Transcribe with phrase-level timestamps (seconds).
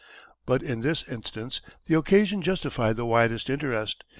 [0.47, 4.03] But in this instance the occasion justified the widest interest.